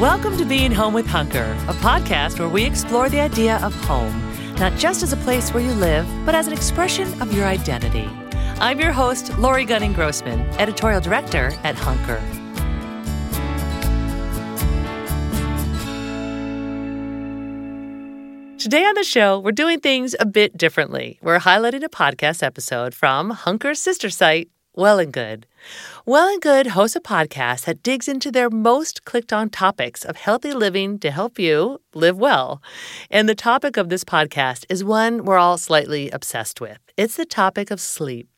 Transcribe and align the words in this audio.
Welcome 0.00 0.38
to 0.38 0.46
Being 0.46 0.72
Home 0.72 0.94
with 0.94 1.06
Hunker, 1.06 1.54
a 1.68 1.74
podcast 1.74 2.38
where 2.38 2.48
we 2.48 2.64
explore 2.64 3.10
the 3.10 3.20
idea 3.20 3.58
of 3.58 3.74
home, 3.84 4.18
not 4.54 4.74
just 4.78 5.02
as 5.02 5.12
a 5.12 5.16
place 5.18 5.52
where 5.52 5.62
you 5.62 5.72
live, 5.72 6.08
but 6.24 6.34
as 6.34 6.46
an 6.46 6.54
expression 6.54 7.20
of 7.20 7.34
your 7.34 7.44
identity. 7.44 8.08
I'm 8.60 8.80
your 8.80 8.92
host, 8.92 9.36
Lori 9.38 9.66
Gunning 9.66 9.92
Grossman, 9.92 10.40
editorial 10.58 11.02
director 11.02 11.52
at 11.64 11.74
Hunker. 11.74 12.18
Today 18.56 18.86
on 18.86 18.94
the 18.94 19.04
show, 19.04 19.38
we're 19.38 19.52
doing 19.52 19.80
things 19.80 20.16
a 20.18 20.24
bit 20.24 20.56
differently. 20.56 21.18
We're 21.20 21.40
highlighting 21.40 21.84
a 21.84 21.90
podcast 21.90 22.42
episode 22.42 22.94
from 22.94 23.32
Hunker's 23.32 23.82
sister 23.82 24.08
site, 24.08 24.48
Well 24.80 24.98
and 24.98 25.12
Good. 25.12 25.44
Well 26.06 26.26
and 26.26 26.40
Good 26.40 26.68
hosts 26.68 26.96
a 26.96 27.00
podcast 27.02 27.66
that 27.66 27.82
digs 27.82 28.08
into 28.08 28.30
their 28.32 28.48
most 28.48 29.04
clicked 29.04 29.30
on 29.30 29.50
topics 29.50 30.06
of 30.06 30.16
healthy 30.16 30.54
living 30.54 30.98
to 31.00 31.10
help 31.10 31.38
you 31.38 31.82
live 31.92 32.16
well. 32.16 32.62
And 33.10 33.28
the 33.28 33.34
topic 33.34 33.76
of 33.76 33.90
this 33.90 34.04
podcast 34.04 34.64
is 34.70 34.82
one 34.82 35.26
we're 35.26 35.36
all 35.36 35.58
slightly 35.58 36.08
obsessed 36.08 36.62
with 36.62 36.78
it's 36.96 37.16
the 37.16 37.26
topic 37.26 37.70
of 37.70 37.78
sleep. 37.78 38.30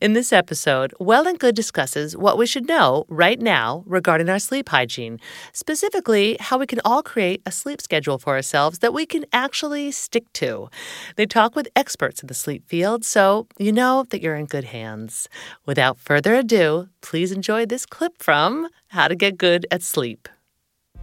In 0.00 0.12
this 0.12 0.32
episode, 0.32 0.94
Well 0.98 1.26
and 1.26 1.38
Good 1.38 1.54
discusses 1.54 2.16
what 2.16 2.38
we 2.38 2.46
should 2.46 2.66
know 2.66 3.04
right 3.08 3.40
now 3.40 3.84
regarding 3.86 4.28
our 4.28 4.38
sleep 4.38 4.68
hygiene, 4.68 5.18
specifically 5.52 6.36
how 6.40 6.58
we 6.58 6.66
can 6.66 6.80
all 6.84 7.02
create 7.02 7.42
a 7.46 7.52
sleep 7.52 7.80
schedule 7.80 8.18
for 8.18 8.34
ourselves 8.34 8.78
that 8.78 8.94
we 8.94 9.06
can 9.06 9.24
actually 9.32 9.90
stick 9.90 10.32
to. 10.34 10.68
They 11.16 11.26
talk 11.26 11.54
with 11.56 11.68
experts 11.74 12.22
in 12.22 12.28
the 12.28 12.34
sleep 12.34 12.66
field, 12.66 13.04
so 13.04 13.46
you 13.58 13.72
know 13.72 14.04
that 14.10 14.22
you're 14.22 14.36
in 14.36 14.46
good 14.46 14.64
hands. 14.64 15.28
Without 15.66 15.98
further 15.98 16.34
ado, 16.34 16.88
please 17.00 17.32
enjoy 17.32 17.66
this 17.66 17.86
clip 17.86 18.22
from 18.22 18.68
How 18.88 19.08
to 19.08 19.14
Get 19.14 19.38
Good 19.38 19.66
at 19.70 19.82
Sleep. 19.82 20.28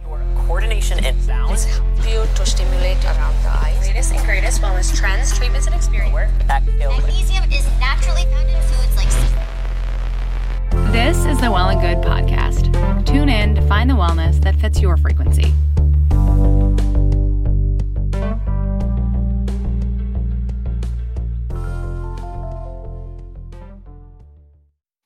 Your 0.02 0.22
coordination 0.34 1.04
and 1.04 1.26
balance. 1.26 1.64
help 1.64 2.08
you 2.08 2.24
to 2.36 2.46
stimulate 2.46 3.04
around 3.04 3.42
the 3.42 3.48
eyes. 3.48 3.65
Latest 3.96 4.12
and 4.12 4.24
greatest 4.26 4.60
wellness 4.60 4.94
trends, 4.94 5.34
treatments, 5.38 5.66
and 5.66 5.74
experience. 5.74 6.14
Magnesium 6.46 7.50
is 7.50 7.66
naturally 7.80 8.24
found 8.24 8.46
in 8.46 8.60
foods 8.60 8.94
like 8.94 9.08
This 10.92 11.24
is 11.24 11.40
the 11.40 11.50
Well 11.50 11.70
and 11.70 11.80
Good 11.80 12.04
podcast. 12.04 13.06
Tune 13.06 13.30
in 13.30 13.54
to 13.54 13.62
find 13.62 13.88
the 13.88 13.94
wellness 13.94 14.38
that 14.42 14.54
fits 14.56 14.82
your 14.82 14.98
frequency. 14.98 15.50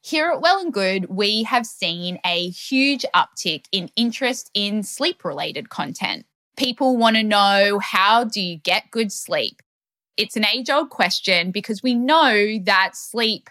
Here 0.03 0.33
at 0.33 0.41
Well 0.41 0.59
and 0.59 0.73
Good, 0.73 1.09
we 1.09 1.45
have 1.45 1.65
seen 1.65 2.19
a 2.27 2.49
huge 2.49 3.05
uptick 3.15 3.67
in 3.71 3.89
interest 3.95 4.51
in 4.53 4.83
sleep 4.83 5.25
related 5.25 5.69
content. 5.69 6.25
People 6.61 6.99
want 6.99 7.17
to 7.17 7.23
know 7.23 7.79
how 7.79 8.23
do 8.23 8.39
you 8.39 8.59
get 8.59 8.91
good 8.91 9.11
sleep? 9.11 9.63
It's 10.19 10.37
an 10.37 10.45
age 10.45 10.69
old 10.69 10.91
question 10.91 11.53
because 11.53 11.83
we 11.83 11.95
know 11.95 12.59
that 12.65 12.91
sleep 12.93 13.49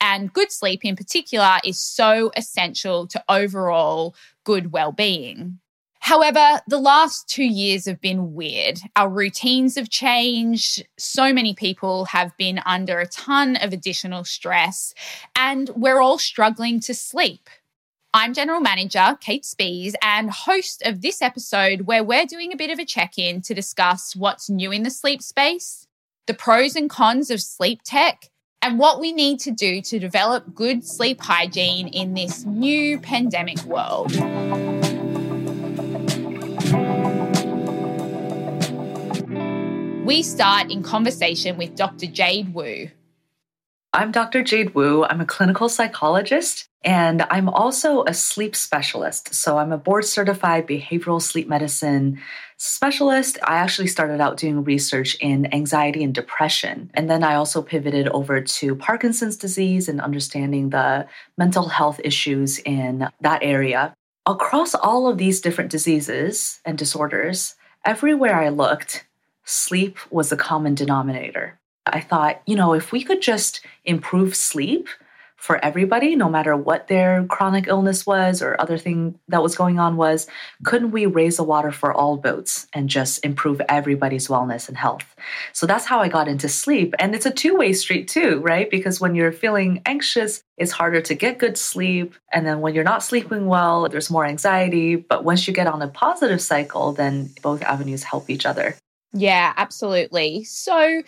and 0.00 0.32
good 0.32 0.52
sleep 0.52 0.84
in 0.84 0.94
particular 0.94 1.56
is 1.64 1.80
so 1.80 2.30
essential 2.36 3.08
to 3.08 3.24
overall 3.28 4.14
good 4.44 4.70
well 4.70 4.92
being. 4.92 5.58
However, 5.98 6.60
the 6.68 6.78
last 6.78 7.28
two 7.28 7.42
years 7.42 7.86
have 7.86 8.00
been 8.00 8.32
weird. 8.32 8.78
Our 8.94 9.08
routines 9.08 9.74
have 9.74 9.90
changed. 9.90 10.86
So 10.96 11.32
many 11.32 11.54
people 11.54 12.04
have 12.04 12.30
been 12.36 12.60
under 12.64 13.00
a 13.00 13.08
ton 13.08 13.56
of 13.56 13.72
additional 13.72 14.22
stress, 14.22 14.94
and 15.34 15.68
we're 15.70 16.00
all 16.00 16.18
struggling 16.18 16.78
to 16.82 16.94
sleep. 16.94 17.50
I'm 18.14 18.34
General 18.34 18.60
Manager 18.60 19.16
Kate 19.22 19.42
Spies 19.42 19.94
and 20.02 20.30
host 20.30 20.82
of 20.84 21.00
this 21.00 21.22
episode 21.22 21.86
where 21.86 22.04
we're 22.04 22.26
doing 22.26 22.52
a 22.52 22.58
bit 22.58 22.68
of 22.68 22.78
a 22.78 22.84
check 22.84 23.16
in 23.16 23.40
to 23.40 23.54
discuss 23.54 24.14
what's 24.14 24.50
new 24.50 24.70
in 24.70 24.82
the 24.82 24.90
sleep 24.90 25.22
space, 25.22 25.86
the 26.26 26.34
pros 26.34 26.76
and 26.76 26.90
cons 26.90 27.30
of 27.30 27.40
sleep 27.40 27.80
tech, 27.86 28.28
and 28.60 28.78
what 28.78 29.00
we 29.00 29.12
need 29.12 29.40
to 29.40 29.50
do 29.50 29.80
to 29.80 29.98
develop 29.98 30.54
good 30.54 30.86
sleep 30.86 31.22
hygiene 31.22 31.88
in 31.88 32.12
this 32.12 32.44
new 32.44 33.00
pandemic 33.00 33.62
world. 33.64 34.12
We 40.04 40.22
start 40.22 40.70
in 40.70 40.82
conversation 40.82 41.56
with 41.56 41.76
Dr. 41.76 42.04
Jade 42.04 42.52
Wu. 42.52 42.90
I'm 43.94 44.10
Dr. 44.10 44.42
Jade 44.42 44.74
Wu. 44.74 45.04
I'm 45.04 45.20
a 45.20 45.26
clinical 45.26 45.68
psychologist 45.68 46.66
and 46.82 47.20
I'm 47.30 47.50
also 47.50 48.04
a 48.04 48.14
sleep 48.14 48.56
specialist. 48.56 49.34
So 49.34 49.58
I'm 49.58 49.70
a 49.70 49.76
board 49.76 50.06
certified 50.06 50.66
behavioral 50.66 51.20
sleep 51.20 51.46
medicine 51.46 52.18
specialist. 52.56 53.36
I 53.44 53.56
actually 53.56 53.88
started 53.88 54.18
out 54.18 54.38
doing 54.38 54.64
research 54.64 55.14
in 55.16 55.52
anxiety 55.52 56.02
and 56.02 56.14
depression. 56.14 56.90
And 56.94 57.10
then 57.10 57.22
I 57.22 57.34
also 57.34 57.60
pivoted 57.60 58.08
over 58.08 58.40
to 58.40 58.74
Parkinson's 58.76 59.36
disease 59.36 59.90
and 59.90 60.00
understanding 60.00 60.70
the 60.70 61.06
mental 61.36 61.68
health 61.68 62.00
issues 62.02 62.60
in 62.60 63.10
that 63.20 63.40
area. 63.42 63.92
Across 64.24 64.74
all 64.74 65.06
of 65.06 65.18
these 65.18 65.42
different 65.42 65.70
diseases 65.70 66.60
and 66.64 66.78
disorders, 66.78 67.56
everywhere 67.84 68.40
I 68.40 68.48
looked, 68.48 69.04
sleep 69.44 69.98
was 70.10 70.32
a 70.32 70.36
common 70.36 70.74
denominator. 70.74 71.58
I 71.86 72.00
thought, 72.00 72.42
you 72.46 72.56
know, 72.56 72.74
if 72.74 72.92
we 72.92 73.02
could 73.02 73.22
just 73.22 73.64
improve 73.84 74.36
sleep 74.36 74.88
for 75.42 75.62
everybody, 75.64 76.14
no 76.14 76.28
matter 76.28 76.56
what 76.56 76.86
their 76.86 77.24
chronic 77.24 77.66
illness 77.66 78.06
was 78.06 78.40
or 78.40 78.54
other 78.60 78.78
thing 78.78 79.18
that 79.26 79.42
was 79.42 79.56
going 79.56 79.80
on 79.80 79.96
was, 79.96 80.28
couldn't 80.62 80.92
we 80.92 81.04
raise 81.04 81.36
the 81.36 81.42
water 81.42 81.72
for 81.72 81.92
all 81.92 82.16
boats 82.16 82.68
and 82.72 82.88
just 82.88 83.24
improve 83.24 83.60
everybody's 83.68 84.28
wellness 84.28 84.68
and 84.68 84.76
health? 84.76 85.16
So 85.52 85.66
that's 85.66 85.84
how 85.84 85.98
I 85.98 86.06
got 86.06 86.28
into 86.28 86.48
sleep. 86.48 86.94
And 87.00 87.12
it's 87.12 87.26
a 87.26 87.32
two 87.32 87.56
way 87.56 87.72
street 87.72 88.06
too, 88.06 88.38
right? 88.38 88.70
Because 88.70 89.00
when 89.00 89.16
you're 89.16 89.32
feeling 89.32 89.82
anxious, 89.84 90.44
it's 90.58 90.70
harder 90.70 91.00
to 91.00 91.14
get 91.16 91.40
good 91.40 91.58
sleep. 91.58 92.14
And 92.32 92.46
then 92.46 92.60
when 92.60 92.76
you're 92.76 92.84
not 92.84 93.02
sleeping 93.02 93.46
well, 93.46 93.88
there's 93.88 94.12
more 94.12 94.24
anxiety. 94.24 94.94
But 94.94 95.24
once 95.24 95.48
you 95.48 95.52
get 95.52 95.66
on 95.66 95.82
a 95.82 95.88
positive 95.88 96.40
cycle, 96.40 96.92
then 96.92 97.30
both 97.42 97.62
avenues 97.62 98.04
help 98.04 98.30
each 98.30 98.46
other. 98.46 98.76
Yeah, 99.12 99.54
absolutely. 99.56 100.44
So, 100.44 101.02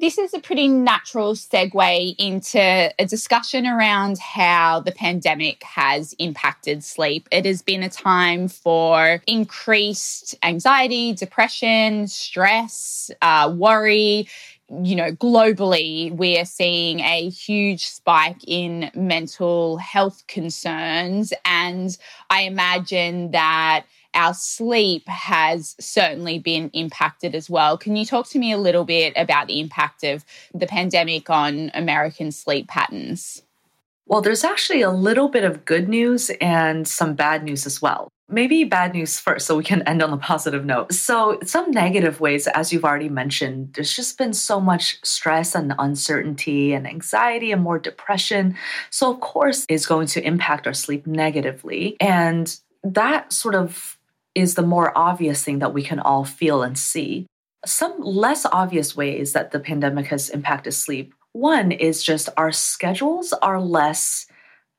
This 0.00 0.16
is 0.16 0.32
a 0.32 0.38
pretty 0.38 0.66
natural 0.66 1.34
segue 1.34 2.14
into 2.16 2.58
a 2.58 3.04
discussion 3.04 3.66
around 3.66 4.18
how 4.18 4.80
the 4.80 4.92
pandemic 4.92 5.62
has 5.62 6.14
impacted 6.18 6.82
sleep. 6.82 7.28
It 7.30 7.44
has 7.44 7.60
been 7.60 7.82
a 7.82 7.90
time 7.90 8.48
for 8.48 9.20
increased 9.26 10.36
anxiety, 10.42 11.12
depression, 11.12 12.08
stress, 12.08 13.10
uh, 13.20 13.52
worry. 13.54 14.26
You 14.70 14.96
know, 14.96 15.12
globally, 15.12 16.16
we 16.16 16.38
are 16.38 16.46
seeing 16.46 17.00
a 17.00 17.28
huge 17.28 17.86
spike 17.86 18.40
in 18.46 18.90
mental 18.94 19.76
health 19.76 20.26
concerns. 20.28 21.34
And 21.44 21.94
I 22.30 22.44
imagine 22.44 23.32
that 23.32 23.84
our 24.14 24.34
sleep 24.34 25.06
has 25.08 25.76
certainly 25.80 26.38
been 26.38 26.70
impacted 26.72 27.34
as 27.34 27.48
well. 27.48 27.78
Can 27.78 27.96
you 27.96 28.04
talk 28.04 28.28
to 28.30 28.38
me 28.38 28.52
a 28.52 28.58
little 28.58 28.84
bit 28.84 29.12
about 29.16 29.46
the 29.46 29.60
impact 29.60 30.04
of 30.04 30.24
the 30.54 30.66
pandemic 30.66 31.30
on 31.30 31.70
American 31.74 32.32
sleep 32.32 32.68
patterns? 32.68 33.42
Well, 34.10 34.20
there's 34.20 34.42
actually 34.42 34.82
a 34.82 34.90
little 34.90 35.28
bit 35.28 35.44
of 35.44 35.64
good 35.64 35.88
news 35.88 36.30
and 36.40 36.88
some 36.88 37.14
bad 37.14 37.44
news 37.44 37.64
as 37.64 37.80
well. 37.80 38.08
Maybe 38.28 38.64
bad 38.64 38.92
news 38.92 39.20
first, 39.20 39.46
so 39.46 39.56
we 39.56 39.62
can 39.62 39.82
end 39.82 40.02
on 40.02 40.12
a 40.12 40.16
positive 40.16 40.64
note. 40.64 40.92
So, 40.92 41.38
some 41.44 41.70
negative 41.70 42.20
ways, 42.20 42.48
as 42.48 42.72
you've 42.72 42.84
already 42.84 43.08
mentioned, 43.08 43.74
there's 43.74 43.94
just 43.94 44.18
been 44.18 44.32
so 44.32 44.60
much 44.60 44.98
stress 45.04 45.54
and 45.54 45.74
uncertainty 45.78 46.72
and 46.72 46.88
anxiety 46.88 47.52
and 47.52 47.62
more 47.62 47.78
depression. 47.78 48.56
So, 48.90 49.12
of 49.12 49.20
course, 49.20 49.64
is 49.68 49.86
going 49.86 50.08
to 50.08 50.26
impact 50.26 50.66
our 50.66 50.74
sleep 50.74 51.06
negatively. 51.06 51.96
And 52.00 52.56
that 52.82 53.32
sort 53.32 53.54
of 53.54 53.96
is 54.34 54.54
the 54.54 54.62
more 54.62 54.96
obvious 54.96 55.42
thing 55.44 55.58
that 55.58 55.74
we 55.74 55.82
can 55.82 56.00
all 56.00 56.24
feel 56.24 56.62
and 56.62 56.78
see. 56.78 57.26
Some 57.64 58.00
less 58.00 58.46
obvious 58.46 58.96
ways 58.96 59.32
that 59.32 59.50
the 59.50 59.60
pandemic 59.60 60.06
has 60.06 60.30
impacted 60.30 60.74
sleep. 60.74 61.14
One 61.32 61.72
is 61.72 62.02
just 62.02 62.28
our 62.36 62.52
schedules 62.52 63.32
are 63.34 63.60
less 63.60 64.26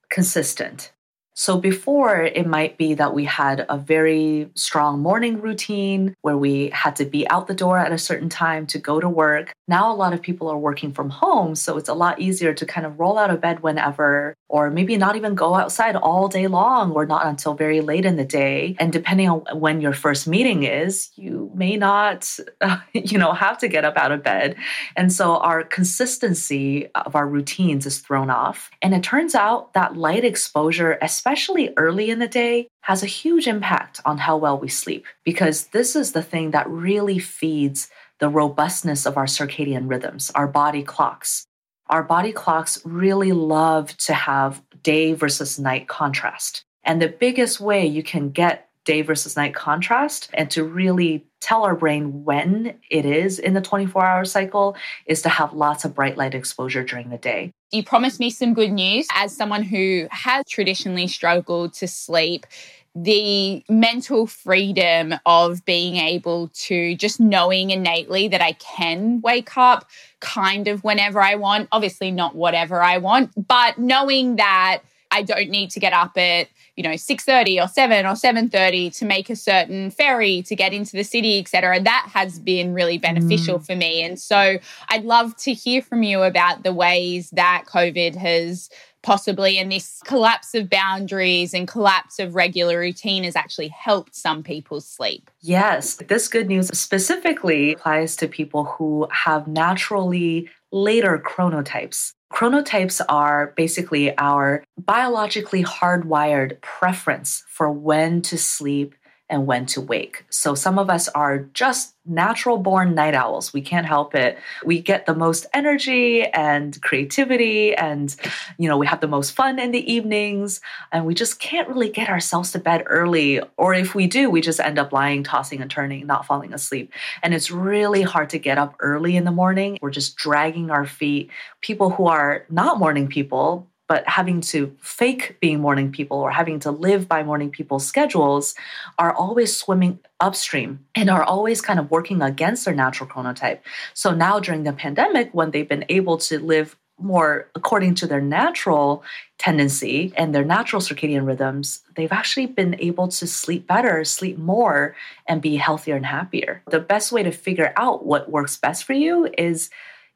consistent. 0.09 0.91
So 1.33 1.57
before, 1.57 2.21
it 2.21 2.45
might 2.45 2.77
be 2.77 2.93
that 2.95 3.13
we 3.13 3.23
had 3.23 3.65
a 3.69 3.77
very 3.77 4.49
strong 4.55 4.99
morning 4.99 5.39
routine 5.39 6.13
where 6.21 6.37
we 6.37 6.69
had 6.69 6.95
to 6.97 7.05
be 7.05 7.27
out 7.29 7.47
the 7.47 7.53
door 7.53 7.77
at 7.77 7.93
a 7.93 7.97
certain 7.97 8.27
time 8.27 8.67
to 8.67 8.77
go 8.77 8.99
to 8.99 9.07
work. 9.07 9.53
Now, 9.67 9.91
a 9.91 9.95
lot 9.95 10.13
of 10.13 10.21
people 10.21 10.49
are 10.49 10.57
working 10.57 10.91
from 10.91 11.09
home, 11.09 11.55
so 11.55 11.77
it's 11.77 11.89
a 11.89 11.93
lot 11.93 12.19
easier 12.19 12.53
to 12.53 12.65
kind 12.65 12.85
of 12.85 12.99
roll 12.99 13.17
out 13.17 13.31
of 13.31 13.41
bed 13.41 13.63
whenever, 13.63 14.35
or 14.51 14.69
maybe 14.69 14.97
not 14.97 15.15
even 15.15 15.33
go 15.33 15.55
outside 15.55 15.95
all 15.95 16.27
day 16.27 16.45
long 16.47 16.91
or 16.91 17.05
not 17.05 17.25
until 17.25 17.53
very 17.53 17.79
late 17.79 18.05
in 18.05 18.17
the 18.17 18.25
day. 18.25 18.75
And 18.79 18.91
depending 18.91 19.29
on 19.29 19.45
when 19.57 19.79
your 19.79 19.93
first 19.93 20.27
meeting 20.27 20.63
is, 20.63 21.09
you 21.15 21.49
may 21.55 21.77
not, 21.77 22.29
uh, 22.59 22.77
you 22.93 23.17
know, 23.17 23.31
have 23.31 23.57
to 23.59 23.69
get 23.69 23.85
up 23.85 23.95
out 23.95 24.11
of 24.11 24.23
bed. 24.23 24.57
And 24.97 25.11
so 25.11 25.37
our 25.37 25.63
consistency 25.63 26.87
of 26.95 27.15
our 27.15 27.25
routines 27.25 27.85
is 27.85 27.99
thrown 27.99 28.29
off. 28.29 28.69
And 28.81 28.93
it 28.93 29.03
turns 29.03 29.35
out 29.35 29.73
that 29.73 29.95
light 29.95 30.25
exposure, 30.25 30.97
especially 31.01 31.71
early 31.77 32.09
in 32.09 32.19
the 32.19 32.27
day, 32.27 32.67
has 32.81 33.03
a 33.03 33.07
huge 33.07 33.47
impact 33.47 34.01
on 34.03 34.17
how 34.17 34.35
well 34.35 34.59
we 34.59 34.67
sleep 34.67 35.05
because 35.23 35.67
this 35.67 35.95
is 35.95 36.11
the 36.11 36.23
thing 36.23 36.51
that 36.51 36.67
really 36.69 37.19
feeds 37.19 37.89
the 38.19 38.27
robustness 38.27 39.05
of 39.05 39.17
our 39.17 39.25
circadian 39.25 39.89
rhythms, 39.89 40.29
our 40.35 40.47
body 40.47 40.83
clocks. 40.83 41.45
Our 41.91 42.03
body 42.03 42.31
clocks 42.31 42.79
really 42.85 43.33
love 43.33 43.95
to 43.97 44.13
have 44.13 44.61
day 44.81 45.11
versus 45.11 45.59
night 45.59 45.89
contrast. 45.89 46.63
And 46.85 47.01
the 47.01 47.09
biggest 47.09 47.59
way 47.59 47.85
you 47.85 48.01
can 48.01 48.29
get 48.29 48.69
day 48.85 49.01
versus 49.01 49.35
night 49.35 49.53
contrast 49.53 50.29
and 50.33 50.49
to 50.51 50.63
really 50.63 51.25
tell 51.41 51.63
our 51.63 51.75
brain 51.75 52.23
when 52.23 52.79
it 52.89 53.05
is 53.05 53.39
in 53.39 53.53
the 53.53 53.61
24 53.61 54.05
hour 54.05 54.25
cycle 54.25 54.75
is 55.05 55.21
to 55.23 55.29
have 55.29 55.53
lots 55.53 55.83
of 55.83 55.93
bright 55.93 56.17
light 56.17 56.33
exposure 56.33 56.83
during 56.83 57.09
the 57.09 57.17
day. 57.17 57.51
You 57.71 57.83
promised 57.83 58.19
me 58.19 58.29
some 58.29 58.53
good 58.53 58.71
news. 58.71 59.07
As 59.13 59.35
someone 59.35 59.63
who 59.63 60.07
has 60.11 60.45
traditionally 60.49 61.07
struggled 61.07 61.73
to 61.73 61.87
sleep, 61.87 62.45
the 62.93 63.63
mental 63.69 64.27
freedom 64.27 65.13
of 65.25 65.63
being 65.65 65.95
able 65.95 66.49
to 66.49 66.95
just 66.95 67.19
knowing 67.19 67.69
innately 67.69 68.27
that 68.27 68.41
I 68.41 68.53
can 68.53 69.21
wake 69.21 69.57
up 69.57 69.87
kind 70.19 70.67
of 70.67 70.83
whenever 70.83 71.21
I 71.21 71.35
want, 71.35 71.69
obviously 71.71 72.11
not 72.11 72.35
whatever 72.35 72.81
I 72.81 72.97
want, 72.97 73.31
but 73.47 73.77
knowing 73.77 74.35
that 74.35 74.81
I 75.11 75.23
don't 75.23 75.49
need 75.49 75.69
to 75.71 75.79
get 75.79 75.93
up 75.93 76.17
at, 76.17 76.47
you 76.75 76.83
know, 76.83 76.95
6:30 76.95 77.61
or 77.61 77.67
7 77.67 78.05
or 78.05 78.15
7:30 78.15 78.89
to 78.97 79.05
make 79.05 79.29
a 79.29 79.35
certain 79.35 79.91
ferry 79.91 80.41
to 80.43 80.55
get 80.55 80.73
into 80.73 80.93
the 80.93 81.03
city, 81.03 81.37
etc. 81.39 81.81
That 81.81 82.09
has 82.13 82.39
been 82.39 82.73
really 82.73 82.97
beneficial 82.97 83.59
mm. 83.59 83.65
for 83.65 83.75
me. 83.75 84.03
And 84.03 84.19
so 84.19 84.57
I'd 84.89 85.03
love 85.03 85.35
to 85.37 85.53
hear 85.53 85.81
from 85.81 86.03
you 86.03 86.23
about 86.23 86.63
the 86.63 86.73
ways 86.73 87.29
that 87.31 87.65
COVID 87.67 88.15
has 88.15 88.69
possibly 89.03 89.57
and 89.57 89.71
this 89.71 90.01
collapse 90.05 90.53
of 90.53 90.69
boundaries 90.69 91.53
and 91.53 91.67
collapse 91.67 92.19
of 92.19 92.35
regular 92.35 92.79
routine 92.79 93.23
has 93.23 93.35
actually 93.35 93.69
helped 93.69 94.15
some 94.15 94.43
people's 94.43 94.87
sleep. 94.87 95.29
Yes, 95.41 95.95
this 95.95 96.27
good 96.27 96.47
news 96.47 96.67
specifically 96.77 97.73
applies 97.73 98.15
to 98.17 98.27
people 98.27 98.65
who 98.65 99.07
have 99.11 99.47
naturally 99.47 100.49
later 100.71 101.21
chronotypes. 101.25 102.11
Chronotypes 102.31 103.01
are 103.09 103.53
basically 103.57 104.17
our 104.17 104.63
biologically 104.77 105.63
hardwired 105.63 106.61
preference 106.61 107.43
for 107.47 107.69
when 107.69 108.21
to 108.21 108.37
sleep 108.37 108.95
and 109.31 109.47
when 109.47 109.65
to 109.65 109.81
wake. 109.81 110.25
So 110.29 110.53
some 110.53 110.77
of 110.77 110.89
us 110.89 111.07
are 111.07 111.39
just 111.53 111.95
natural 112.05 112.57
born 112.57 112.93
night 112.93 113.13
owls. 113.13 113.53
We 113.53 113.61
can't 113.61 113.85
help 113.85 114.13
it. 114.13 114.37
We 114.65 114.81
get 114.81 115.05
the 115.05 115.15
most 115.15 115.45
energy 115.53 116.25
and 116.25 116.79
creativity 116.81 117.73
and 117.73 118.13
you 118.57 118.67
know, 118.67 118.77
we 118.77 118.87
have 118.87 118.99
the 118.99 119.07
most 119.07 119.31
fun 119.31 119.57
in 119.57 119.71
the 119.71 119.91
evenings 119.91 120.59
and 120.91 121.05
we 121.05 121.13
just 121.13 121.39
can't 121.39 121.69
really 121.69 121.89
get 121.89 122.09
ourselves 122.09 122.51
to 122.51 122.59
bed 122.59 122.83
early 122.87 123.39
or 123.55 123.73
if 123.73 123.95
we 123.95 124.07
do, 124.07 124.29
we 124.29 124.41
just 124.41 124.59
end 124.59 124.77
up 124.77 124.91
lying 124.91 125.23
tossing 125.23 125.61
and 125.61 125.71
turning, 125.71 126.05
not 126.05 126.25
falling 126.25 126.53
asleep. 126.53 126.91
And 127.23 127.33
it's 127.33 127.49
really 127.49 128.01
hard 128.01 128.31
to 128.31 128.39
get 128.39 128.57
up 128.57 128.75
early 128.79 129.15
in 129.15 129.23
the 129.23 129.31
morning. 129.31 129.77
We're 129.81 129.91
just 129.91 130.17
dragging 130.17 130.71
our 130.71 130.85
feet. 130.85 131.29
People 131.61 131.91
who 131.91 132.07
are 132.07 132.45
not 132.49 132.79
morning 132.79 133.07
people 133.07 133.67
but 133.91 134.07
having 134.07 134.39
to 134.39 134.73
fake 134.79 135.35
being 135.41 135.59
morning 135.59 135.91
people 135.91 136.15
or 136.15 136.31
having 136.31 136.61
to 136.61 136.71
live 136.71 137.09
by 137.09 137.23
morning 137.23 137.49
people's 137.49 137.85
schedules 137.85 138.55
are 138.97 139.13
always 139.13 139.53
swimming 139.53 139.99
upstream 140.21 140.79
and 140.95 141.09
are 141.09 141.23
always 141.23 141.59
kind 141.59 141.77
of 141.77 141.91
working 141.91 142.21
against 142.21 142.63
their 142.63 142.73
natural 142.73 143.09
chronotype. 143.09 143.59
So 143.93 144.15
now 144.15 144.39
during 144.39 144.63
the 144.63 144.71
pandemic, 144.71 145.33
when 145.33 145.51
they've 145.51 145.67
been 145.67 145.83
able 145.89 146.17
to 146.19 146.39
live 146.39 146.77
more 146.97 147.49
according 147.53 147.95
to 147.95 148.07
their 148.07 148.21
natural 148.21 149.03
tendency 149.37 150.13
and 150.15 150.33
their 150.33 150.45
natural 150.45 150.81
circadian 150.81 151.25
rhythms, 151.25 151.81
they've 151.97 152.13
actually 152.13 152.45
been 152.45 152.77
able 152.79 153.09
to 153.09 153.27
sleep 153.27 153.67
better, 153.67 154.05
sleep 154.05 154.37
more, 154.37 154.95
and 155.27 155.41
be 155.41 155.57
healthier 155.57 155.97
and 155.97 156.05
happier. 156.05 156.63
The 156.69 156.79
best 156.79 157.11
way 157.11 157.23
to 157.23 157.31
figure 157.31 157.73
out 157.75 158.05
what 158.05 158.31
works 158.31 158.55
best 158.55 158.85
for 158.85 158.93
you 158.93 159.27
is 159.37 159.69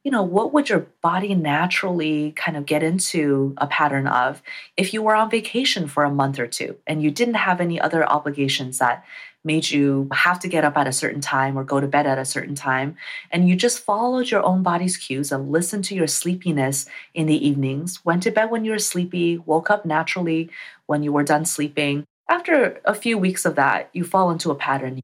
you 0.05 0.11
know, 0.11 0.21
what 0.21 0.53
would 0.53 0.69
your 0.69 0.85
body 1.01 1.33
naturally 1.33 2.31
kind 2.33 2.55
of 2.55 2.67
get 2.67 2.83
into 2.83 3.55
a 3.57 3.65
pattern 3.65 4.05
of 4.05 4.43
if 4.77 4.93
you 4.93 5.01
were 5.01 5.15
on 5.15 5.31
vacation 5.31 5.87
for 5.87 6.03
a 6.03 6.11
month 6.11 6.37
or 6.37 6.45
two 6.45 6.77
and 6.85 7.01
you 7.01 7.09
didn't 7.09 7.33
have 7.33 7.59
any 7.59 7.81
other 7.81 8.07
obligations 8.07 8.77
that 8.77 9.03
made 9.43 9.69
you 9.69 10.07
have 10.13 10.39
to 10.39 10.47
get 10.47 10.63
up 10.63 10.77
at 10.77 10.87
a 10.87 10.91
certain 10.91 11.21
time 11.21 11.57
or 11.57 11.63
go 11.63 11.79
to 11.79 11.87
bed 11.87 12.05
at 12.05 12.19
a 12.19 12.25
certain 12.25 12.55
time, 12.55 12.95
and 13.31 13.47
you 13.47 13.55
just 13.55 13.79
followed 13.79 14.29
your 14.29 14.43
own 14.43 14.63
body's 14.63 14.97
cues 14.97 15.31
and 15.31 15.51
listened 15.51 15.85
to 15.85 15.95
your 15.95 16.07
sleepiness 16.07 16.87
in 17.13 17.27
the 17.27 17.47
evenings, 17.47 18.03
went 18.03 18.23
to 18.23 18.31
bed 18.31 18.49
when 18.49 18.65
you 18.65 18.71
were 18.71 18.79
sleepy, 18.79 19.37
woke 19.37 19.69
up 19.69 19.85
naturally 19.85 20.49
when 20.87 21.03
you 21.03 21.11
were 21.11 21.23
done 21.23 21.45
sleeping. 21.45 22.03
After 22.27 22.81
a 22.85 22.95
few 22.95 23.19
weeks 23.19 23.45
of 23.45 23.55
that, 23.55 23.89
you 23.93 24.03
fall 24.03 24.31
into 24.31 24.49
a 24.49 24.55
pattern. 24.55 24.99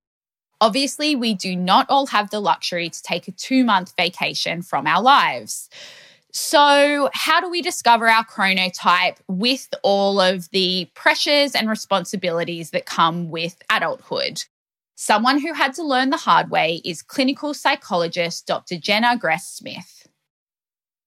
Obviously, 0.61 1.15
we 1.15 1.33
do 1.33 1.55
not 1.55 1.87
all 1.89 2.05
have 2.05 2.29
the 2.29 2.39
luxury 2.39 2.87
to 2.87 3.01
take 3.01 3.27
a 3.27 3.31
two 3.31 3.65
month 3.65 3.93
vacation 3.97 4.61
from 4.61 4.85
our 4.85 5.01
lives. 5.01 5.69
So, 6.31 7.09
how 7.13 7.41
do 7.41 7.49
we 7.49 7.61
discover 7.61 8.07
our 8.07 8.23
chronotype 8.23 9.17
with 9.27 9.67
all 9.83 10.21
of 10.21 10.49
the 10.51 10.87
pressures 10.93 11.55
and 11.55 11.67
responsibilities 11.67 12.69
that 12.69 12.85
come 12.85 13.29
with 13.29 13.61
adulthood? 13.69 14.43
Someone 14.95 15.39
who 15.39 15.53
had 15.53 15.73
to 15.73 15.83
learn 15.83 16.11
the 16.11 16.17
hard 16.17 16.51
way 16.51 16.79
is 16.85 17.01
clinical 17.01 17.55
psychologist 17.55 18.45
Dr. 18.45 18.77
Jenna 18.77 19.17
Gress 19.17 19.47
Smith. 19.47 20.07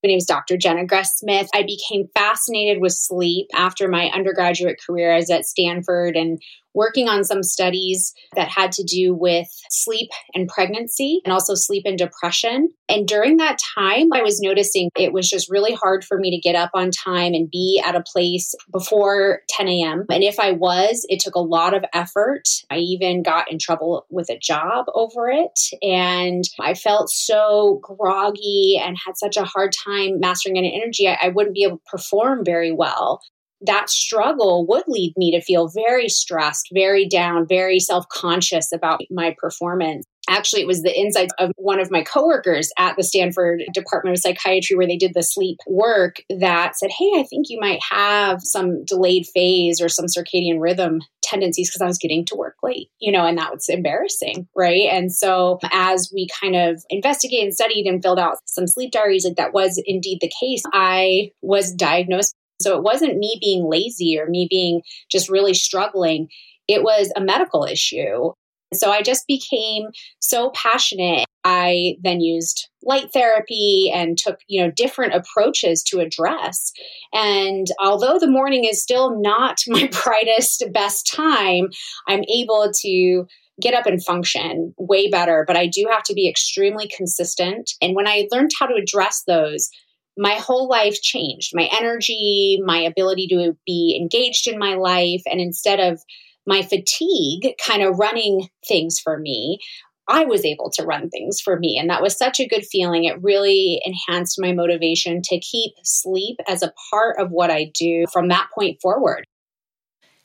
My 0.02 0.08
name 0.08 0.18
is 0.18 0.26
Dr. 0.26 0.58
Jenna 0.58 0.84
Gress 0.84 1.16
Smith. 1.16 1.48
I 1.54 1.62
became 1.62 2.08
fascinated 2.14 2.82
with 2.82 2.92
sleep 2.92 3.46
after 3.54 3.88
my 3.88 4.08
undergraduate 4.08 4.78
career. 4.84 5.12
I 5.12 5.16
was 5.16 5.30
at 5.30 5.46
Stanford 5.46 6.16
and 6.16 6.42
working 6.74 7.08
on 7.08 7.24
some 7.24 7.42
studies 7.42 8.12
that 8.34 8.48
had 8.48 8.72
to 8.72 8.84
do 8.84 9.14
with 9.14 9.48
sleep 9.70 10.10
and 10.34 10.48
pregnancy 10.48 11.20
and 11.24 11.32
also 11.32 11.54
sleep 11.54 11.84
and 11.86 11.96
depression. 11.96 12.68
And 12.88 13.08
during 13.08 13.38
that 13.38 13.58
time, 13.76 14.12
I 14.12 14.22
was 14.22 14.40
noticing 14.40 14.90
it 14.98 15.12
was 15.12 15.28
just 15.28 15.50
really 15.50 15.72
hard 15.74 16.04
for 16.04 16.18
me 16.18 16.30
to 16.30 16.38
get 16.38 16.56
up 16.56 16.70
on 16.74 16.90
time 16.90 17.32
and 17.34 17.50
be 17.50 17.82
at 17.84 17.96
a 17.96 18.02
place 18.02 18.54
before 18.72 19.40
10 19.50 19.68
a.m. 19.68 20.04
And 20.10 20.22
if 20.22 20.38
I 20.38 20.52
was, 20.52 21.06
it 21.08 21.20
took 21.20 21.34
a 21.34 21.40
lot 21.40 21.74
of 21.74 21.84
effort. 21.94 22.42
I 22.70 22.78
even 22.78 23.22
got 23.22 23.50
in 23.50 23.58
trouble 23.58 24.06
with 24.10 24.28
a 24.28 24.38
job 24.38 24.86
over 24.94 25.28
it. 25.28 25.58
And 25.82 26.44
I 26.60 26.74
felt 26.74 27.10
so 27.10 27.80
groggy 27.82 28.80
and 28.82 28.96
had 29.04 29.16
such 29.16 29.36
a 29.36 29.44
hard 29.44 29.72
time 29.72 30.20
mastering 30.20 30.58
an 30.58 30.64
energy. 30.64 31.08
I, 31.08 31.18
I 31.22 31.28
wouldn't 31.28 31.54
be 31.54 31.64
able 31.64 31.78
to 31.78 31.84
perform 31.90 32.44
very 32.44 32.72
well 32.72 33.20
that 33.66 33.90
struggle 33.90 34.66
would 34.68 34.84
lead 34.86 35.14
me 35.16 35.30
to 35.32 35.40
feel 35.40 35.68
very 35.68 36.08
stressed, 36.08 36.68
very 36.72 37.08
down, 37.08 37.46
very 37.48 37.80
self 37.80 38.08
conscious 38.08 38.72
about 38.72 39.00
my 39.10 39.34
performance. 39.38 40.04
Actually, 40.26 40.62
it 40.62 40.66
was 40.66 40.82
the 40.82 40.98
insights 40.98 41.34
of 41.38 41.52
one 41.56 41.78
of 41.78 41.90
my 41.90 42.02
coworkers 42.02 42.70
at 42.78 42.96
the 42.96 43.02
Stanford 43.02 43.62
Department 43.74 44.16
of 44.16 44.22
Psychiatry, 44.22 44.74
where 44.74 44.86
they 44.86 44.96
did 44.96 45.12
the 45.12 45.22
sleep 45.22 45.58
work, 45.66 46.16
that 46.30 46.76
said, 46.76 46.90
Hey, 46.90 47.12
I 47.16 47.24
think 47.28 47.50
you 47.50 47.60
might 47.60 47.80
have 47.90 48.40
some 48.42 48.84
delayed 48.86 49.26
phase 49.34 49.82
or 49.82 49.88
some 49.90 50.06
circadian 50.06 50.60
rhythm 50.60 51.00
tendencies 51.22 51.68
because 51.68 51.82
I 51.82 51.86
was 51.86 51.98
getting 51.98 52.24
to 52.26 52.36
work 52.36 52.56
late, 52.62 52.88
you 53.00 53.12
know, 53.12 53.26
and 53.26 53.36
that 53.36 53.52
was 53.52 53.68
embarrassing, 53.68 54.48
right? 54.56 54.88
And 54.90 55.12
so, 55.12 55.58
as 55.72 56.10
we 56.14 56.28
kind 56.40 56.56
of 56.56 56.82
investigated 56.88 57.44
and 57.44 57.54
studied 57.54 57.86
and 57.86 58.02
filled 58.02 58.18
out 58.18 58.38
some 58.46 58.66
sleep 58.66 58.92
diaries, 58.92 59.24
like 59.26 59.36
that 59.36 59.52
was 59.52 59.82
indeed 59.84 60.18
the 60.20 60.32
case, 60.40 60.62
I 60.72 61.30
was 61.42 61.72
diagnosed 61.72 62.34
so 62.64 62.76
it 62.76 62.82
wasn't 62.82 63.18
me 63.18 63.36
being 63.40 63.68
lazy 63.68 64.18
or 64.18 64.26
me 64.26 64.46
being 64.50 64.80
just 65.10 65.28
really 65.28 65.54
struggling. 65.54 66.28
It 66.66 66.82
was 66.82 67.12
a 67.14 67.20
medical 67.20 67.64
issue. 67.64 68.32
So 68.72 68.90
I 68.90 69.02
just 69.02 69.26
became 69.28 69.84
so 70.18 70.50
passionate. 70.54 71.26
I 71.44 71.96
then 72.02 72.20
used 72.20 72.68
light 72.82 73.12
therapy 73.12 73.92
and 73.94 74.16
took, 74.16 74.38
you 74.48 74.62
know, 74.62 74.72
different 74.74 75.14
approaches 75.14 75.82
to 75.84 76.00
address. 76.00 76.72
And 77.12 77.66
although 77.78 78.18
the 78.18 78.30
morning 78.30 78.64
is 78.64 78.82
still 78.82 79.20
not 79.20 79.58
my 79.68 79.88
brightest 80.04 80.64
best 80.72 81.06
time, 81.06 81.68
I'm 82.08 82.24
able 82.24 82.72
to 82.80 83.26
get 83.60 83.74
up 83.74 83.86
and 83.86 84.04
function 84.04 84.74
way 84.78 85.08
better, 85.08 85.44
but 85.46 85.56
I 85.56 85.66
do 85.66 85.86
have 85.90 86.02
to 86.04 86.14
be 86.14 86.28
extremely 86.28 86.90
consistent. 86.96 87.70
And 87.80 87.94
when 87.94 88.08
I 88.08 88.26
learned 88.32 88.50
how 88.58 88.66
to 88.66 88.74
address 88.74 89.22
those, 89.28 89.70
my 90.16 90.34
whole 90.34 90.68
life 90.68 91.00
changed 91.00 91.52
my 91.54 91.68
energy, 91.78 92.60
my 92.64 92.78
ability 92.78 93.26
to 93.28 93.56
be 93.66 93.98
engaged 94.00 94.46
in 94.46 94.58
my 94.58 94.74
life. 94.74 95.22
And 95.26 95.40
instead 95.40 95.80
of 95.80 96.02
my 96.46 96.62
fatigue 96.62 97.54
kind 97.64 97.82
of 97.82 97.98
running 97.98 98.48
things 98.66 98.98
for 98.98 99.18
me, 99.18 99.58
I 100.06 100.24
was 100.24 100.44
able 100.44 100.70
to 100.72 100.84
run 100.84 101.08
things 101.08 101.40
for 101.40 101.58
me. 101.58 101.78
And 101.78 101.88
that 101.88 102.02
was 102.02 102.16
such 102.16 102.38
a 102.38 102.46
good 102.46 102.64
feeling. 102.66 103.04
It 103.04 103.22
really 103.22 103.80
enhanced 103.84 104.38
my 104.38 104.52
motivation 104.52 105.22
to 105.22 105.40
keep 105.40 105.72
sleep 105.82 106.36
as 106.46 106.62
a 106.62 106.72
part 106.90 107.18
of 107.18 107.30
what 107.30 107.50
I 107.50 107.72
do 107.74 108.04
from 108.12 108.28
that 108.28 108.48
point 108.54 108.78
forward. 108.82 109.24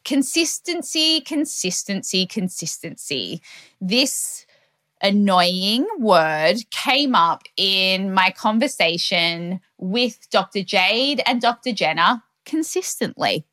Consistency, 0.03 1.21
consistency, 1.21 2.25
consistency. 2.25 3.41
This 3.79 4.45
annoying 5.01 5.87
word 5.99 6.57
came 6.71 7.15
up 7.15 7.43
in 7.57 8.13
my 8.13 8.31
conversation 8.31 9.59
with 9.77 10.29
Dr. 10.29 10.63
Jade 10.63 11.21
and 11.25 11.41
Dr. 11.41 11.71
Jenna 11.71 12.23
consistently. 12.45 13.45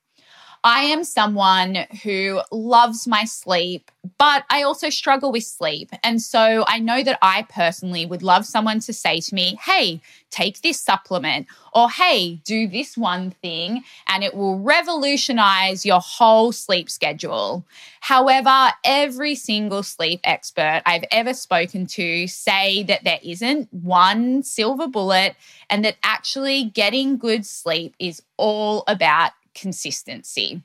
I 0.64 0.82
am 0.82 1.04
someone 1.04 1.86
who 2.02 2.40
loves 2.50 3.06
my 3.06 3.24
sleep, 3.24 3.90
but 4.18 4.44
I 4.50 4.62
also 4.62 4.90
struggle 4.90 5.32
with 5.32 5.44
sleep. 5.44 5.90
And 6.02 6.20
so 6.20 6.64
I 6.66 6.78
know 6.78 7.02
that 7.02 7.18
I 7.22 7.42
personally 7.42 8.06
would 8.06 8.22
love 8.22 8.46
someone 8.46 8.80
to 8.80 8.92
say 8.92 9.20
to 9.20 9.34
me, 9.34 9.58
hey, 9.64 10.00
take 10.30 10.62
this 10.62 10.80
supplement, 10.80 11.46
or 11.72 11.90
hey, 11.90 12.40
do 12.44 12.66
this 12.68 12.96
one 12.96 13.30
thing, 13.30 13.84
and 14.08 14.24
it 14.24 14.34
will 14.34 14.58
revolutionize 14.58 15.86
your 15.86 16.00
whole 16.00 16.52
sleep 16.52 16.90
schedule. 16.90 17.64
However, 18.00 18.70
every 18.84 19.34
single 19.34 19.82
sleep 19.82 20.20
expert 20.24 20.82
I've 20.84 21.04
ever 21.10 21.34
spoken 21.34 21.86
to 21.86 22.26
say 22.26 22.82
that 22.84 23.04
there 23.04 23.20
isn't 23.22 23.72
one 23.72 24.42
silver 24.42 24.86
bullet 24.86 25.36
and 25.70 25.84
that 25.84 25.96
actually 26.02 26.64
getting 26.64 27.18
good 27.18 27.46
sleep 27.46 27.94
is 27.98 28.22
all 28.36 28.84
about 28.86 29.32
consistency. 29.56 30.62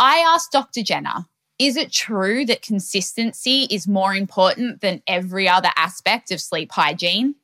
I 0.00 0.18
asked 0.18 0.52
Dr. 0.52 0.82
Jenna, 0.82 1.26
is 1.58 1.76
it 1.76 1.92
true 1.92 2.44
that 2.46 2.62
consistency 2.62 3.66
is 3.70 3.88
more 3.88 4.14
important 4.14 4.80
than 4.80 5.02
every 5.06 5.48
other 5.48 5.70
aspect 5.76 6.30
of 6.30 6.40
sleep 6.40 6.70
hygiene? 6.72 7.36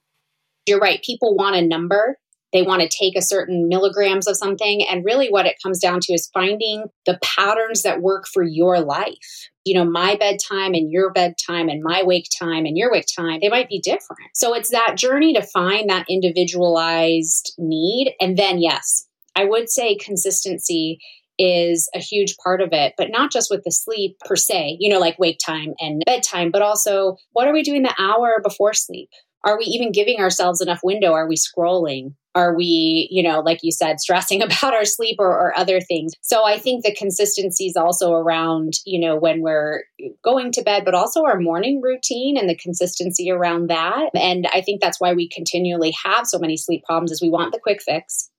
You're 0.67 0.81
right. 0.81 1.03
People 1.03 1.35
want 1.35 1.57
a 1.57 1.67
number. 1.67 2.19
They 2.53 2.63
want 2.63 2.83
to 2.83 2.89
take 2.89 3.17
a 3.17 3.23
certain 3.23 3.69
milligrams 3.69 4.29
of 4.29 4.37
something. 4.37 4.87
And 4.89 5.05
really, 5.05 5.31
what 5.31 5.47
it 5.47 5.57
comes 5.63 5.79
down 5.79 6.01
to 6.03 6.13
is 6.13 6.31
finding 6.35 6.85
the 7.07 7.19
patterns 7.23 7.83
that 7.83 8.03
work 8.03 8.27
for 8.31 8.43
your 8.43 8.81
life. 8.81 9.49
You 9.65 9.75
know, 9.75 9.91
my 9.91 10.17
bedtime 10.17 10.75
and 10.75 10.93
your 10.93 11.11
bedtime 11.13 11.71
and 11.71 11.83
my 11.83 12.03
wake 12.03 12.29
time 12.39 12.67
and 12.67 12.77
your 12.77 12.93
wake 12.93 13.07
time, 13.17 13.39
they 13.41 13.49
might 13.49 13.71
be 13.71 13.81
different. 13.81 14.31
So 14.35 14.55
it's 14.55 14.71
that 14.71 14.97
journey 14.97 15.33
to 15.33 15.43
find 15.43 15.89
that 15.89 16.05
individualized 16.11 17.55
need. 17.57 18.15
And 18.21 18.37
then, 18.37 18.61
yes, 18.61 19.07
I 19.37 19.45
would 19.45 19.71
say 19.71 19.97
consistency 19.97 20.99
is 21.39 21.89
a 21.95 21.99
huge 21.99 22.37
part 22.43 22.61
of 22.61 22.69
it, 22.73 22.95
but 22.97 23.11
not 23.11 23.33
just 23.33 23.51
with 23.51 23.65
the 23.65 23.73
sleep 23.73 24.17
per 24.21 24.37
se, 24.37 24.77
you 24.81 24.93
know, 24.93 25.01
like 25.01 25.19
wake 25.19 25.39
time 25.45 25.75
and 25.81 26.03
bedtime, 26.07 26.51
but 26.51 26.63
also 26.63 27.17
what 27.33 27.49
are 27.49 27.53
we 27.53 27.63
doing 27.63 27.83
the 27.83 27.95
hour 27.99 28.41
before 28.43 28.75
sleep? 28.75 29.09
Are 29.45 29.59
we 29.59 29.65
even 29.65 29.91
giving 29.91 30.21
ourselves 30.21 30.61
enough 30.61 30.81
window? 30.85 31.13
Are 31.13 31.27
we 31.27 31.37
scrolling? 31.37 32.15
Are 32.35 32.57
we, 32.57 33.09
you 33.11 33.23
know, 33.23 33.41
like 33.41 33.59
you 33.63 33.73
said, 33.73 34.01
stressing 34.01 34.41
about 34.43 34.73
our 34.73 34.85
sleep 34.85 35.17
or, 35.19 35.29
or 35.29 35.59
other 35.59 35.81
things? 35.81 36.13
So 36.23 36.45
I 36.47 36.59
think 36.59 36.85
the 36.85 36.95
consistency 36.95 37.67
is 37.67 37.77
also 37.77 38.13
around, 38.13 38.75
you 38.87 39.01
know, 39.01 39.17
when 39.17 39.43
we're 39.43 39.83
going 40.23 40.53
to 40.53 40.63
bed, 40.63 40.85
but 40.85 40.95
also 40.95 41.25
our 41.25 41.41
morning 41.41 41.81
routine 41.83 42.37
and 42.37 42.49
the 42.49 42.57
consistency 42.57 43.31
around 43.31 43.69
that. 43.69 44.11
And 44.15 44.47
I 44.55 44.61
think 44.61 44.81
that's 44.81 45.01
why 45.01 45.13
we 45.13 45.29
continually 45.29 45.93
have 46.05 46.27
so 46.27 46.39
many 46.39 46.57
sleep 46.57 46.85
problems 46.85 47.11
is 47.11 47.21
we 47.21 47.31
want 47.31 47.53
the 47.53 47.61
quick 47.61 47.83
fix 47.83 48.31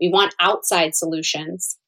we 0.00 0.08
want 0.08 0.34
outside 0.40 0.94
solutions. 0.94 1.78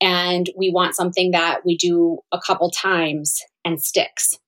And 0.00 0.48
we 0.56 0.70
want 0.70 0.96
something 0.96 1.32
that 1.32 1.60
we 1.64 1.76
do 1.76 2.20
a 2.32 2.40
couple 2.40 2.70
times 2.70 3.38
and 3.64 3.82
sticks. 3.82 4.38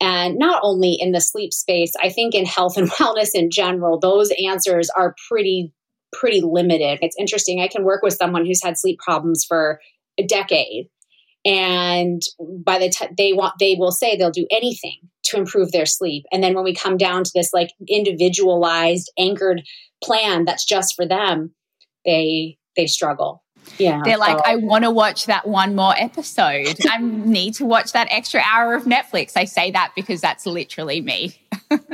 And 0.00 0.38
not 0.38 0.60
only 0.62 0.96
in 1.00 1.12
the 1.12 1.20
sleep 1.20 1.52
space, 1.52 1.92
I 2.00 2.10
think 2.10 2.34
in 2.34 2.44
health 2.44 2.76
and 2.76 2.90
wellness 2.90 3.30
in 3.34 3.50
general, 3.50 3.98
those 3.98 4.32
answers 4.44 4.90
are 4.96 5.14
pretty, 5.28 5.72
pretty 6.12 6.42
limited. 6.42 6.98
It's 7.02 7.16
interesting. 7.18 7.60
I 7.60 7.68
can 7.68 7.84
work 7.84 8.02
with 8.02 8.14
someone 8.14 8.46
who's 8.46 8.62
had 8.62 8.78
sleep 8.78 8.98
problems 9.00 9.44
for 9.44 9.80
a 10.18 10.24
decade. 10.24 10.88
And 11.44 12.22
by 12.38 12.78
the 12.78 12.88
time 12.88 13.14
they 13.18 13.32
want, 13.32 13.54
they 13.58 13.74
will 13.74 13.92
say 13.92 14.16
they'll 14.16 14.30
do 14.30 14.46
anything 14.50 14.96
to 15.24 15.36
improve 15.36 15.72
their 15.72 15.86
sleep. 15.86 16.24
And 16.32 16.42
then 16.42 16.54
when 16.54 16.64
we 16.64 16.74
come 16.74 16.96
down 16.96 17.24
to 17.24 17.30
this 17.34 17.52
like 17.52 17.70
individualized, 17.88 19.12
anchored 19.18 19.62
plan 20.02 20.44
that's 20.44 20.64
just 20.64 20.94
for 20.96 21.06
them, 21.06 21.54
they 22.04 22.58
they 22.76 22.86
struggle. 22.86 23.42
Yeah 23.78 24.02
they're 24.04 24.18
like 24.18 24.38
i 24.44 24.56
want 24.56 24.84
to 24.84 24.90
watch 24.90 25.24
that 25.24 25.48
one 25.48 25.74
more 25.74 25.94
episode. 25.96 26.76
I 26.86 26.98
need 26.98 27.54
to 27.54 27.64
watch 27.64 27.92
that 27.92 28.08
extra 28.10 28.42
hour 28.44 28.74
of 28.74 28.84
netflix. 28.84 29.32
I 29.36 29.46
say 29.46 29.70
that 29.70 29.92
because 29.96 30.20
that's 30.20 30.44
literally 30.44 31.00
me 31.00 31.34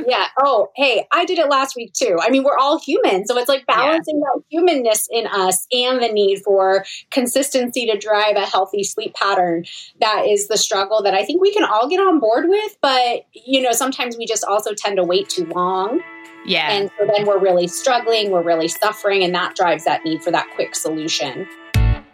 yeah 0.07 0.27
oh 0.41 0.69
hey 0.75 1.05
i 1.11 1.25
did 1.25 1.37
it 1.37 1.49
last 1.49 1.75
week 1.75 1.93
too 1.93 2.17
i 2.21 2.29
mean 2.29 2.43
we're 2.43 2.57
all 2.57 2.79
human 2.79 3.25
so 3.25 3.37
it's 3.37 3.49
like 3.49 3.65
balancing 3.65 4.19
yeah. 4.19 4.27
that 4.33 4.43
humanness 4.49 5.07
in 5.11 5.27
us 5.27 5.67
and 5.71 6.01
the 6.01 6.11
need 6.11 6.41
for 6.43 6.85
consistency 7.09 7.85
to 7.85 7.97
drive 7.97 8.35
a 8.35 8.45
healthy 8.45 8.83
sleep 8.83 9.13
pattern 9.13 9.63
that 9.99 10.25
is 10.27 10.47
the 10.47 10.57
struggle 10.57 11.01
that 11.01 11.13
i 11.13 11.23
think 11.25 11.41
we 11.41 11.53
can 11.53 11.63
all 11.63 11.87
get 11.87 11.99
on 11.99 12.19
board 12.19 12.47
with 12.47 12.77
but 12.81 13.25
you 13.33 13.61
know 13.61 13.71
sometimes 13.71 14.17
we 14.17 14.25
just 14.25 14.43
also 14.43 14.73
tend 14.73 14.97
to 14.97 15.03
wait 15.03 15.29
too 15.29 15.45
long 15.45 16.01
yeah. 16.45 16.71
And 16.71 16.89
so 16.97 17.05
then 17.05 17.27
we're 17.27 17.39
really 17.39 17.67
struggling, 17.67 18.31
we're 18.31 18.41
really 18.41 18.67
suffering, 18.67 19.23
and 19.23 19.33
that 19.35 19.55
drives 19.55 19.85
that 19.85 20.03
need 20.03 20.23
for 20.23 20.31
that 20.31 20.47
quick 20.55 20.75
solution. 20.75 21.47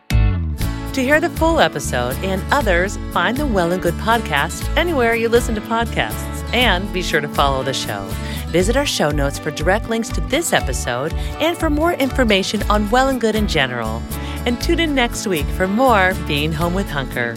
To 0.09 1.03
hear 1.03 1.21
the 1.21 1.29
full 1.29 1.59
episode 1.59 2.15
and 2.23 2.41
others, 2.51 2.97
find 3.11 3.37
the 3.37 3.45
Well 3.45 3.71
and 3.71 3.81
Good 3.81 3.93
podcast 3.95 4.67
anywhere 4.75 5.13
you 5.13 5.29
listen 5.29 5.53
to 5.55 5.61
podcasts. 5.61 6.36
And 6.53 6.91
be 6.93 7.01
sure 7.01 7.21
to 7.21 7.27
follow 7.27 7.63
the 7.63 7.73
show. 7.73 8.05
Visit 8.49 8.77
our 8.77 8.85
show 8.85 9.11
notes 9.11 9.37
for 9.37 9.51
direct 9.51 9.89
links 9.89 10.09
to 10.09 10.21
this 10.21 10.53
episode 10.53 11.13
and 11.41 11.57
for 11.57 11.69
more 11.69 11.93
information 11.93 12.63
on 12.69 12.89
Well 12.89 13.09
and 13.09 13.19
Good 13.19 13.35
in 13.35 13.47
general. 13.47 14.01
And 14.45 14.61
tune 14.61 14.79
in 14.79 14.95
next 14.95 15.27
week 15.27 15.45
for 15.47 15.67
more 15.67 16.13
Being 16.27 16.53
Home 16.53 16.73
with 16.73 16.89
Hunker. 16.89 17.35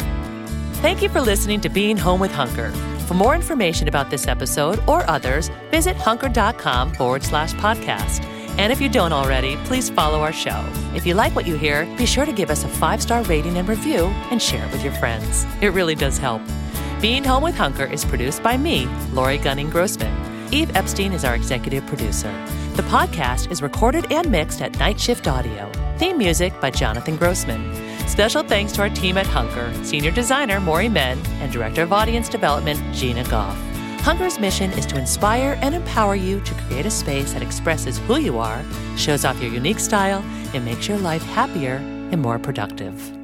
Thank 0.74 1.02
you 1.02 1.08
for 1.08 1.20
listening 1.20 1.60
to 1.62 1.68
Being 1.68 1.96
Home 1.96 2.20
with 2.20 2.30
Hunker. 2.30 2.70
For 3.06 3.14
more 3.14 3.34
information 3.34 3.88
about 3.88 4.08
this 4.08 4.28
episode 4.28 4.78
or 4.88 5.08
others, 5.10 5.50
visit 5.72 5.96
hunker.com 5.96 6.94
forward 6.94 7.24
slash 7.24 7.52
podcast. 7.54 8.24
And 8.56 8.72
if 8.72 8.80
you 8.80 8.88
don't 8.88 9.12
already, 9.12 9.56
please 9.64 9.90
follow 9.90 10.20
our 10.20 10.32
show. 10.32 10.64
If 10.94 11.06
you 11.06 11.14
like 11.14 11.34
what 11.34 11.46
you 11.46 11.56
hear, 11.56 11.86
be 11.96 12.06
sure 12.06 12.24
to 12.24 12.32
give 12.32 12.50
us 12.50 12.62
a 12.62 12.68
five 12.68 13.02
star 13.02 13.22
rating 13.24 13.56
and 13.58 13.68
review 13.68 14.06
and 14.30 14.40
share 14.40 14.64
it 14.64 14.72
with 14.72 14.84
your 14.84 14.92
friends. 14.94 15.44
It 15.60 15.68
really 15.68 15.94
does 15.94 16.18
help. 16.18 16.42
Being 17.00 17.24
Home 17.24 17.42
with 17.42 17.54
Hunker 17.54 17.86
is 17.86 18.04
produced 18.04 18.42
by 18.42 18.58
me, 18.58 18.84
Lori 19.12 19.38
Gunning 19.38 19.70
Grossman. 19.70 20.52
Eve 20.52 20.76
Epstein 20.76 21.14
is 21.14 21.24
our 21.24 21.34
executive 21.34 21.86
producer. 21.86 22.30
The 22.74 22.82
podcast 22.82 23.50
is 23.50 23.62
recorded 23.62 24.12
and 24.12 24.30
mixed 24.30 24.60
at 24.60 24.78
Night 24.78 25.00
Shift 25.00 25.26
Audio. 25.26 25.72
Theme 25.96 26.18
music 26.18 26.52
by 26.60 26.70
Jonathan 26.70 27.16
Grossman. 27.16 27.74
Special 28.06 28.42
thanks 28.42 28.72
to 28.72 28.82
our 28.82 28.90
team 28.90 29.16
at 29.16 29.26
Hunker, 29.26 29.72
senior 29.82 30.10
designer 30.10 30.60
Maury 30.60 30.90
Men, 30.90 31.18
and 31.40 31.50
director 31.50 31.84
of 31.84 31.92
audience 31.94 32.28
development 32.28 32.78
Gina 32.94 33.24
Goff. 33.30 33.56
Hunker's 34.02 34.38
mission 34.38 34.70
is 34.72 34.84
to 34.84 34.98
inspire 34.98 35.58
and 35.62 35.74
empower 35.74 36.16
you 36.16 36.38
to 36.40 36.54
create 36.66 36.84
a 36.84 36.90
space 36.90 37.32
that 37.32 37.42
expresses 37.42 37.96
who 38.00 38.18
you 38.18 38.38
are, 38.38 38.62
shows 38.98 39.24
off 39.24 39.40
your 39.40 39.50
unique 39.50 39.80
style, 39.80 40.22
and 40.52 40.66
makes 40.66 40.86
your 40.86 40.98
life 40.98 41.22
happier 41.22 41.76
and 42.12 42.20
more 42.20 42.38
productive. 42.38 43.19